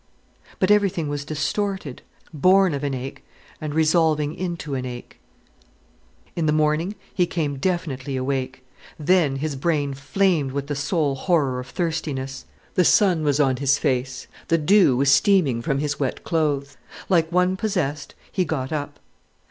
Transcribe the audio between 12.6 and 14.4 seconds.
The sun was on his face,